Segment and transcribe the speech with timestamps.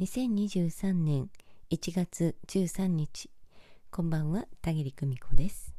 [0.00, 1.28] 2023年
[1.70, 3.28] 1月13日
[3.90, 5.74] こんばんは田切久美子です。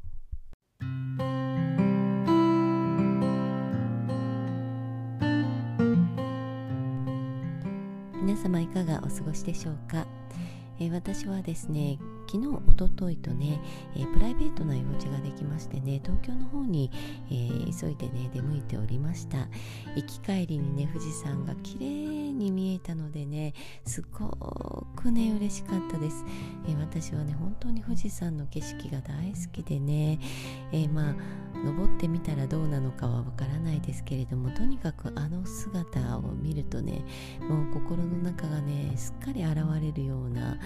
[8.14, 10.06] 皆様いかがお過ごしでしょうか、
[10.78, 11.98] えー、私はですね
[12.32, 13.60] 昨日おとといとね、
[13.94, 16.90] えー、プライベートな用事ができましてね東京の方に、
[17.30, 19.48] えー、急いでね出向いておりました。
[19.94, 23.52] 行き帰りにね富士山が綺麗に見えたのでね
[23.84, 26.24] すごくね嬉しかったです、
[26.66, 30.18] えー、私はね本当に富士山の景色が大好きでね、
[30.72, 31.14] えまあ
[31.64, 37.04] 登ってみたらどうなのかはわからないですけれどもとにかくあの姿を見るとね
[37.48, 40.58] もう心の中がねすっかり現れるような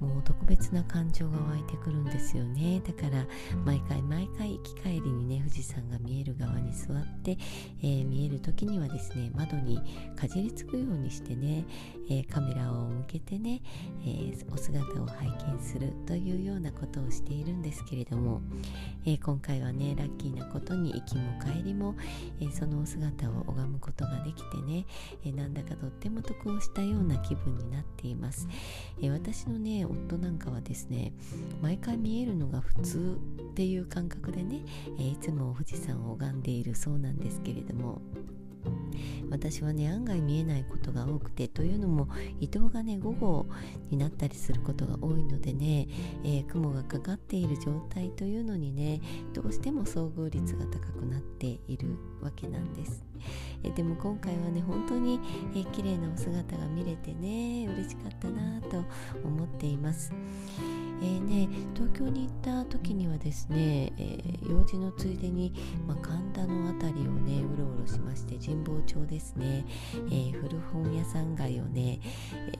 [0.00, 2.82] もう特別な感情が湧いてくるんですよね。
[2.84, 3.26] だから
[3.64, 7.36] 毎回毎回行き帰りにね富士山が見える側に座って、
[7.82, 9.80] えー、見える時にはですね窓に
[10.16, 11.64] かじりつくようにしてね、
[12.08, 13.60] えー、カメラを向けてね、
[14.06, 18.40] え、お姿を拝見するというようなことをしているんですけれども、
[19.04, 21.96] え今回はねラッキーなことに行きも帰りも、
[22.40, 24.86] えそのお姿を拝むことができてね、
[25.24, 28.48] えなんだかとっても得をしたような気分になっています、
[29.02, 31.12] え私のね夫なんかはですね
[31.60, 34.62] 毎回見えるのが普通っていう感覚でね、
[34.98, 38.00] えいつも富士山を拝んでいるそうなんですけれども
[39.30, 42.08] 私はね案外見えないことが多くてというのも
[42.40, 43.46] 移動がね午後
[43.90, 45.88] になったりすることが多いのでね、
[46.22, 49.00] えー、雲がかかっている状態というのにね
[49.32, 53.04] どうしても遭遇率が高くなっているわけなんです、
[53.64, 55.18] えー、でも今回はね本当に、
[55.54, 58.84] えー、綺麗なお姿が見れてね嬉しかったなと
[59.24, 60.12] 思っています、
[61.02, 65.52] えーね、東京に行った時にはですね、えー、用事のついでに、
[65.88, 69.64] まあ、神田の辺りをねうろうろしまして神保町ですね、
[69.94, 72.00] えー、古本屋さん街をね、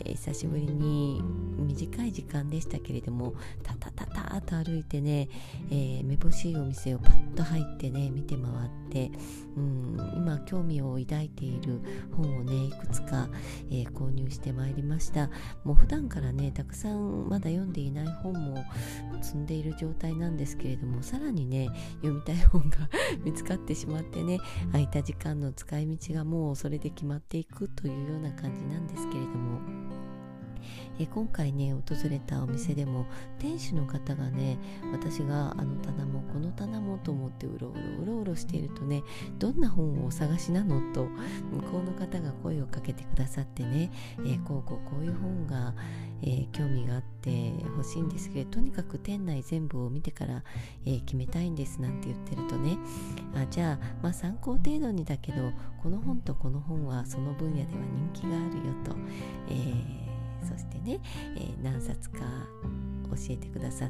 [0.04, 1.22] えー、久しぶりに
[1.58, 5.28] 短い時間でしたけれどもタタタタと歩いてね、
[5.70, 9.12] えー、めぼしいお店をパッと入ってね見て回って、
[9.56, 11.80] うん、今興味を抱いている
[12.16, 13.28] 本をねいくつか、
[13.70, 15.30] え購入してまいりました。
[15.64, 18.64] もう普段からねたくさんまだ読んでいない本本も
[19.20, 22.88] 積んでいる状態なんですけれどもさらにね読みたい本が
[23.24, 24.38] 見つかってしまってね
[24.72, 29.91] 空いた時間の使い道がもうそれで決まっていくというような感じなんですけれども。
[30.98, 33.06] え今回ね訪れたお店でも
[33.38, 34.58] 店主の方がね
[34.92, 39.02] 私があの棚もこの棚もと思ってうろうろうろうろしているとね
[39.38, 40.82] どんな本をお探しなの？
[40.92, 43.90] と向こうの方が声をかけてくださってね、
[44.26, 45.74] え、こうこうこういう本が、
[46.22, 47.30] えー、興味があって
[47.64, 50.42] 欲しいんですけどとにかく店内全部を見てから、
[50.84, 52.76] えー、決めたいんですなんて言ってるとね
[53.34, 55.52] あじゃあまあ参考程度にだけど
[55.82, 57.68] この本とこの本はその分野では
[58.12, 58.96] 人気があるよと、
[59.48, 60.01] えー
[60.42, 61.00] そしてね、
[61.36, 62.20] えー、何冊か
[63.12, 63.88] 教えてくださっ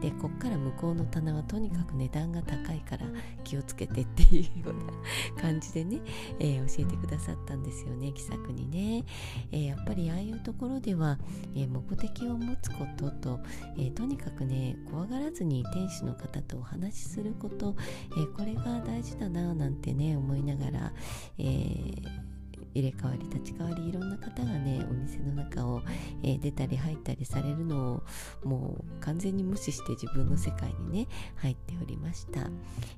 [0.00, 3.06] てでこっから向こうの棚はとにかく値段が高いから
[3.42, 6.00] 気をつけてっていうような感じでね、
[6.38, 9.04] えー、教えてくださったんですよね気さくにね、
[9.52, 11.18] えー、やっぱりああいうところでは、
[11.56, 13.40] え目的を持つことと、
[13.78, 17.76] えとにかくね怖がらずに店主の方とお話しすること、
[18.16, 20.92] えこれが大事だななんてね思いながら、
[21.38, 22.33] えー
[22.74, 25.82] 入れ替わり立ち替わりいろんな方がねお店の中を、
[26.22, 28.02] えー、出たり入ったりされるのを
[28.44, 32.40] もう完全に無視して自分の世界にね入っておりました、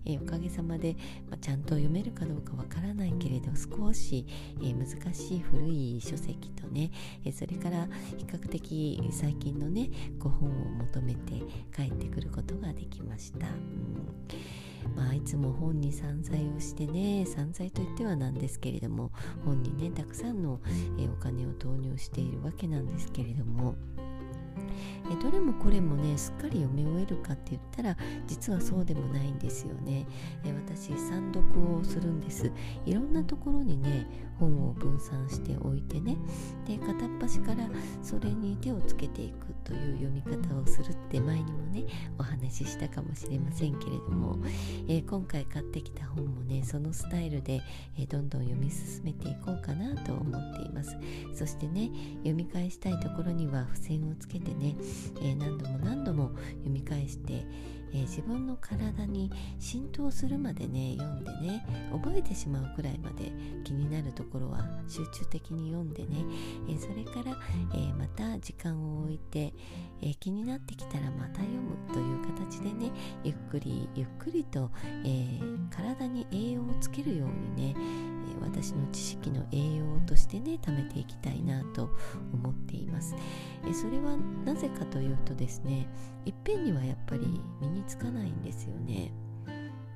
[0.05, 0.97] えー、おかげさまで、
[1.29, 4.27] まあ、ちゃんと読めるかどうかわからないけれど少し、
[4.61, 6.91] えー、難しい古い書籍とね、
[7.25, 9.89] えそれから比較的最近のね
[10.19, 11.35] ご本を求めて
[11.75, 14.76] 帰ってくることができました、うん。
[14.95, 19.13] まあ、いつも本に散財をしてね散財といってはなんですけれども
[19.45, 20.61] 本にねたくさんの、
[20.99, 23.75] えお金を投入しているわけなんですけれども。
[25.11, 27.97] えどれもこれもねすっかり読み終えるかって言ったら
[28.27, 30.07] 実はそうでもないんですよね。
[30.45, 32.51] え私参読をするんです。
[32.85, 34.07] いろんなところにね
[34.39, 36.17] 本を分散しておいてね
[36.67, 37.69] で片っ端から
[38.03, 41.85] それに手をつけていくという読み方をするって前にもね
[42.19, 44.39] お話ししたかもしれませんけれども、
[44.89, 47.61] えー、今回買ってきた本もねそのスタイルで、
[47.99, 50.97] えー、どんどん読み進めていこうかなと思っています。
[51.35, 54.77] そしてね読み返したいところには付箋をつけてね、
[55.21, 57.45] えー、何度も何度も読み返して
[57.93, 63.33] えー、自分の体に浸透するまでね読んでね覚えてしまうくらいまで
[63.65, 66.25] 気になるところは集中的に読んでね、
[66.69, 67.37] えー、それから、
[67.75, 69.53] え、また時間を置いて、
[70.03, 72.93] え気になってきたらまた読むという形でね
[73.25, 74.71] ゆっくりゆっくりと、
[75.05, 75.41] え
[75.71, 77.77] 体に栄養をつけるようにね、
[78.41, 81.91] 私の知識の栄養としてね貯めていきたいなと
[82.33, 83.15] 思っています、
[83.69, 85.89] えそれはなぜかというとですね
[86.25, 89.13] いっぺんにはやっぱり身につかないんですよね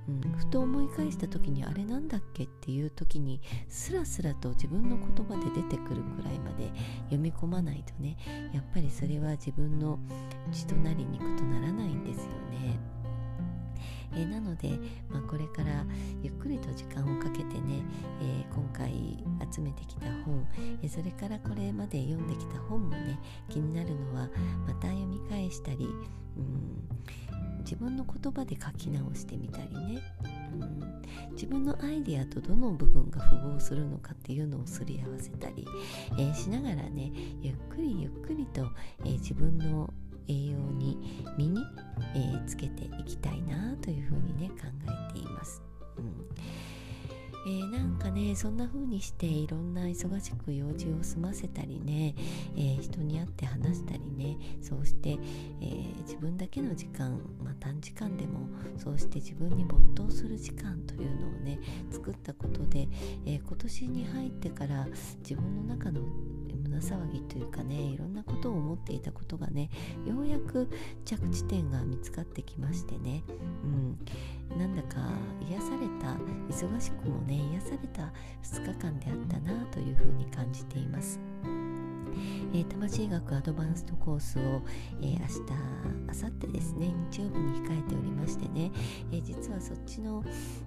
[0.08, 6.72] うん、ふと思い返した時にあれなんだっけっていう時にスラスラと自分の言葉で出てくるくらいまで
[7.04, 8.16] 読み込まないとね
[8.52, 9.98] やっぱりそれは自分の
[10.50, 12.78] 血となり肉とならないんですよね。
[14.16, 14.78] えなので、
[15.08, 15.84] まあ、これから
[16.22, 17.82] ゆっくりと時間をかけてね、
[18.22, 19.22] え、今回
[19.52, 20.46] 集めてきた本、
[20.82, 23.18] えそれからこれまで読んできた本もね
[23.48, 24.28] 気になるのは
[24.66, 25.88] また読み返したり、
[26.36, 30.02] うん、自分の言葉で書き直してみたりね、
[30.54, 31.02] うん、
[31.32, 35.66] 自分のアイデアとどの部分が符合するのかっていうのをすり合わせたり、
[36.18, 38.66] えー、しながらねゆっくりゆっくりと、
[39.04, 39.92] えー、自分の
[40.28, 40.96] 栄養に
[41.36, 41.60] 身に、
[42.14, 44.66] えー、つけていきたいなというふうにね考
[45.10, 45.62] えています。
[45.96, 46.30] うん
[47.46, 52.14] えー、なんかねそんな風にしていろんな忙しく用事を済ませたりね、
[52.54, 58.40] えー、人に会って話したりねそうして、えー、自分だけの時間、まあ、短時間でも
[58.76, 61.58] そうして自分に没頭する時間というのをね
[61.90, 62.88] 作ったことで、
[63.26, 64.86] え今年に入ってから
[65.22, 66.02] 自分の中の
[66.52, 69.70] 胸騒ぎというかねいろんなことを思っていたことがね
[70.06, 70.68] ようやく
[71.04, 73.22] 着地点が見つかってきましてね、
[73.64, 75.10] うん、なんだか
[75.48, 76.16] 癒された
[76.48, 78.12] 忙しくもね癒された
[78.42, 81.20] 2日間であったなというふうに感じています。
[82.52, 84.62] えー、魂学アドバンストコースを、
[85.00, 88.72] えー、明日明後日ですね日曜日に控えておりましてね、
[89.12, 90.24] えー、実はそっちの、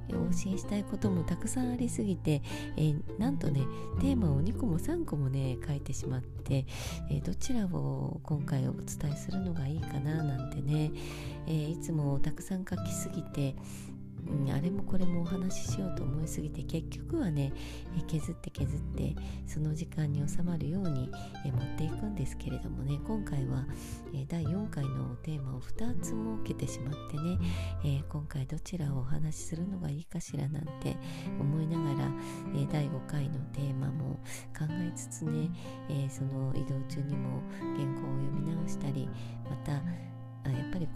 [0.10, 2.42] えお教えしたいこともたくさんありすぎて、
[2.78, 3.62] えなんとね
[4.00, 6.66] テーマを2個も3個もね書いてしまって、
[7.10, 10.92] えどちらを今回お伝えするのがいいかななんてね、
[11.48, 13.56] えいつもたくさん書きすぎて
[14.28, 17.54] うん、あれもこれもお話ししようと思いすぎて結局はね
[18.08, 19.16] 削って削って
[19.46, 21.10] その時間に収まるように
[21.46, 23.66] 持っていくんですけれどもね今回は
[24.28, 27.38] 第4回のテーマを2つ設けてしまってね、
[27.84, 30.96] え今回どちらをお話しするのがいいかしらなんて
[31.40, 32.12] 思いながら、
[32.56, 34.20] え第5回のテーマも
[34.58, 35.50] 考えつつね、
[35.90, 39.10] えその移動中にも原稿を読み直したり
[39.50, 39.83] また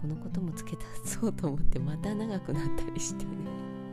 [0.00, 3.30] このことも付け足そうと思ってまた長くなったりしてね。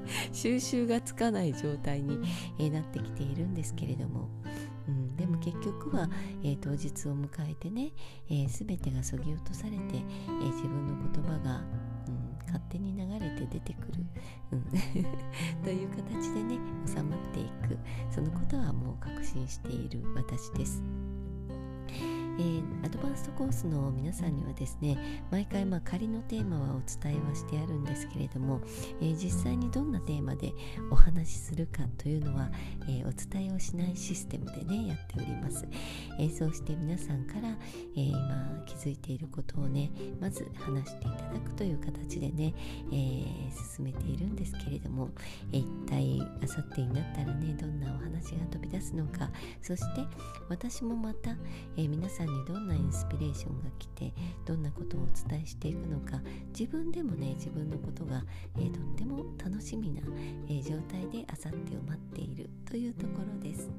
[0.31, 2.19] 収集がつかない状態に、
[2.59, 4.29] えなってきているんですけれども、
[4.87, 6.09] うん、でも結局は、
[6.43, 7.91] えー、当日を迎えてね、
[8.29, 11.63] えー、全てがそぎ落とされて、えー、自分の言葉が、
[12.07, 14.05] うん、勝手に流れて出てくる、
[14.51, 14.63] うん、
[15.63, 17.77] という形でね収まっていく。
[18.11, 20.83] そのことはもう確信している私です。
[22.37, 28.61] えー、アドバンストコースの皆さんにはですね毎回まあ仮のテーマはお伝えはしてあるんですけれども、
[29.01, 30.53] えー、実際にどんなテーマで
[30.91, 32.49] お話しするかというのは、
[32.87, 35.65] えー、お伝えをしないシステムでねやっております、
[36.19, 37.49] えそうして皆さんから、
[37.95, 42.53] え今気づいていることをねまず話していただくという形でね、
[42.91, 43.25] え
[43.75, 45.09] 進めているんですけれども、
[45.51, 49.29] え一体あさってになったらねどんなお話が飛び出すのか
[49.61, 50.05] そして
[50.49, 51.31] 私もまた、
[51.77, 54.13] え皆さんんにどんなインスピレーションが来て
[54.45, 56.21] どんなことをお伝えしていくのか
[56.57, 58.23] 自分でもね自分のことが、
[58.57, 60.01] えー、とっても楽しみな、
[60.47, 63.69] えー、状態であさってを待っているというところです。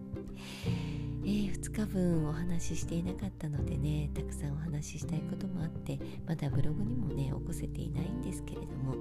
[1.24, 8.94] えー、2日分お話ししていなかったのでねたくさんお話ししたいこともあってまだブログにもね起こせていないんですけれども、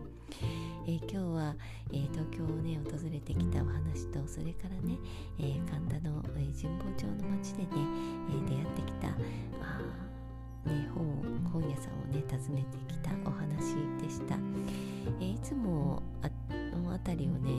[0.87, 1.55] えー、今日は、
[1.91, 4.97] えー、東京をね訪れてきたお話とそれからね、
[5.39, 7.69] え神田の、え神保町の町でね、
[8.29, 9.07] え出会ってきた
[9.61, 11.05] あね、本
[11.51, 14.35] 本屋さんをね訪ねてきたお話でした、
[15.19, 16.01] えいつも
[17.13, 17.51] りをね、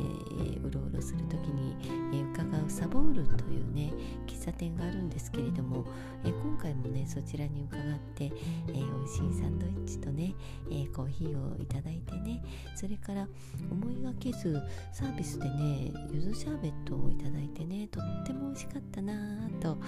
[0.54, 1.76] えうろうろする時に、
[2.12, 3.92] え伺うサボールというね
[4.26, 5.84] 喫茶店があるんですけれども、
[6.24, 10.34] え今回もねそちらに伺って、えー、美味しいサンドイッチとね、
[10.70, 12.42] えコーヒーをいただいてね
[12.74, 13.28] それから
[13.70, 14.60] 思いがけず
[14.92, 19.78] サービスでねゆずシャーベットをいただいてねとっても美味しかったなぁと、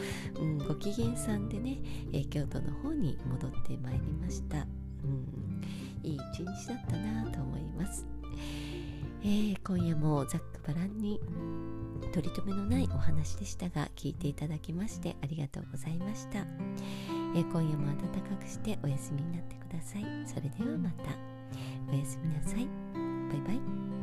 [0.41, 1.79] うん、ご機嫌さんでね、
[2.13, 4.67] え京都の方に戻ってまいりました。
[5.05, 5.63] うん、
[6.03, 8.07] いい一日だったなと思います。
[9.23, 11.21] えー、今夜もざっくばらんに
[12.13, 16.39] 取り留めのないお話でしたが聞いていただきましてありがとうございました、
[17.35, 20.03] えー、今夜も暖かくしてお休みになってください。
[20.27, 21.05] それではまた。
[21.91, 22.67] おやすみなさい。
[23.31, 23.98] バイバイ。